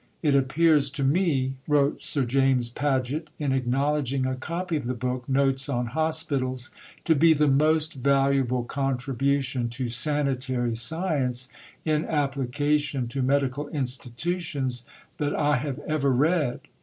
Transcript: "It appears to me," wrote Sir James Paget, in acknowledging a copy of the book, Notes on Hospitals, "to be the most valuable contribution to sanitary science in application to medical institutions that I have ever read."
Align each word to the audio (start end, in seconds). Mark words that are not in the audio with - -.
"It 0.23 0.33
appears 0.33 0.89
to 0.97 1.03
me," 1.03 1.57
wrote 1.67 2.01
Sir 2.01 2.23
James 2.23 2.69
Paget, 2.71 3.29
in 3.37 3.51
acknowledging 3.51 4.25
a 4.25 4.33
copy 4.35 4.75
of 4.75 4.87
the 4.87 4.95
book, 4.95 5.29
Notes 5.29 5.69
on 5.69 5.85
Hospitals, 5.93 6.71
"to 7.03 7.13
be 7.13 7.33
the 7.33 7.47
most 7.47 7.93
valuable 7.93 8.63
contribution 8.63 9.69
to 9.69 9.89
sanitary 9.89 10.73
science 10.73 11.49
in 11.85 12.03
application 12.05 13.07
to 13.09 13.21
medical 13.21 13.67
institutions 13.67 14.85
that 15.19 15.35
I 15.35 15.57
have 15.57 15.77
ever 15.85 16.09
read." 16.11 16.61